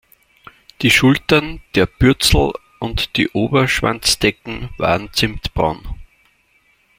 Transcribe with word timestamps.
Die 0.81 0.89
Schultern, 0.89 1.61
der 1.75 1.85
Bürzel 1.85 2.53
und 2.79 3.17
die 3.17 3.29
Oberschwanzdecken 3.33 4.69
waren 4.79 5.13
zimtbraun. 5.13 5.79